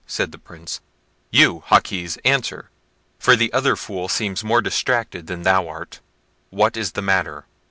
[0.07, 0.81] said the Prince:
[1.29, 2.71] "you, Jaquez, answer;
[3.19, 5.99] for the other fool seems more distracted than thou art;
[6.49, 7.45] what is the matter?"